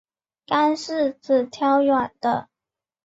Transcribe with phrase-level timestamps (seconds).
[0.47, 2.49] 干柿子挑软的